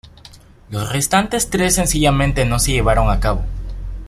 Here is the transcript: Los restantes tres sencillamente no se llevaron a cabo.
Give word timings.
Los 0.71 0.91
restantes 0.91 1.51
tres 1.51 1.75
sencillamente 1.75 2.43
no 2.43 2.57
se 2.57 2.71
llevaron 2.71 3.11
a 3.11 3.19
cabo. 3.19 3.43